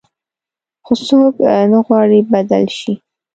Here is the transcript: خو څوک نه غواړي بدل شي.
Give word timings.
خو 0.85 0.93
څوک 1.07 1.33
نه 1.71 1.79
غواړي 1.85 2.19
بدل 2.31 2.63
شي. 2.79 2.93